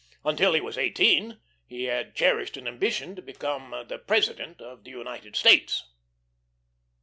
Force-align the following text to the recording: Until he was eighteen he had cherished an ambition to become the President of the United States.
Until 0.25 0.53
he 0.53 0.61
was 0.61 0.79
eighteen 0.79 1.39
he 1.67 1.83
had 1.83 2.15
cherished 2.15 2.57
an 2.57 2.67
ambition 2.67 3.15
to 3.15 3.21
become 3.21 3.69
the 3.87 3.99
President 3.99 4.59
of 4.59 4.83
the 4.83 4.89
United 4.89 5.35
States. 5.35 5.93